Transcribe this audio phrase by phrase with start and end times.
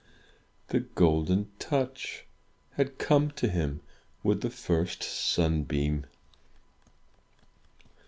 [0.69, 2.25] The Golden Touch
[2.71, 3.81] had come to him
[4.23, 6.07] with the first sunbeam!